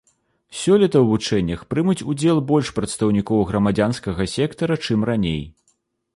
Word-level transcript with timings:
Сёлета 0.59 0.97
ў 1.01 1.03
вучэннях 1.11 1.61
прымуць 1.73 2.05
удзел 2.13 2.41
больш 2.53 2.73
прадстаўнікоў 2.79 3.47
грамадзянскага 3.51 4.29
сектара, 4.35 4.81
чым 4.89 4.99
раней. 5.13 5.43